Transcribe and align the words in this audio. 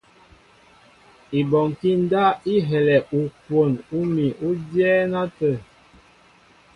Ibɔnkí 1.39 1.89
ndáp 2.03 2.35
i 2.53 2.55
helɛ 2.69 2.97
ukwon 3.21 3.73
úmi 3.99 4.25
ú 4.45 4.49
dyɛ́ɛ́n 4.69 5.13
átə̂. 5.21 5.53